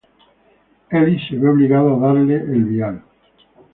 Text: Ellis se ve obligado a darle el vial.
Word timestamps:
Ellis 0.89 1.19
se 1.27 1.35
ve 1.37 1.47
obligado 1.47 1.93
a 1.95 1.99
darle 1.99 2.33
el 2.37 2.63
vial. 2.63 3.03